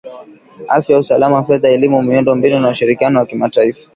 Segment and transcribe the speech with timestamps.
[0.67, 3.89] afya usalama fedha elimu miundo mbinu na ushirikiano wa kimataifa